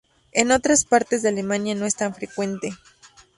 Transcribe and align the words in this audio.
En 0.31 0.49
otras 0.49 0.83
partes 0.85 1.21
de 1.21 1.29
Alemania 1.29 1.75
no 1.75 1.85
es 1.85 1.93
tan 1.95 2.15
frecuente. 2.15 2.73